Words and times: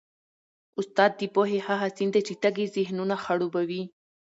استاد 0.79 1.11
د 1.19 1.21
پوهې 1.33 1.59
هغه 1.67 1.87
سیند 1.95 2.11
دی 2.15 2.21
چي 2.27 2.33
تږي 2.43 2.65
ذهنونه 2.75 3.15
خړوبوي. 3.23 3.83